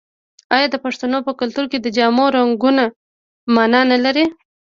آیا 0.55 0.67
د 0.71 0.75
پښتنو 0.85 1.17
په 1.27 1.31
کلتور 1.39 1.65
کې 1.71 1.77
د 1.81 1.87
جامو 1.97 2.25
رنګونه 2.35 2.83
مانا 3.55 3.81
نلري؟ 3.91 4.25